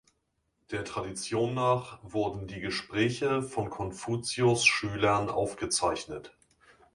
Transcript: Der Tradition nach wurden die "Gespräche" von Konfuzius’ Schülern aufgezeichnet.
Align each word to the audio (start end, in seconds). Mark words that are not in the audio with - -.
Der 0.71 0.83
Tradition 0.83 1.53
nach 1.53 1.99
wurden 2.01 2.47
die 2.47 2.59
"Gespräche" 2.59 3.43
von 3.43 3.69
Konfuzius’ 3.69 4.65
Schülern 4.65 5.29
aufgezeichnet. 5.29 6.35